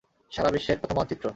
সারাবিশ্বের 0.31 0.79
প্রথম 0.81 0.95
মানচিত্র। 0.97 1.25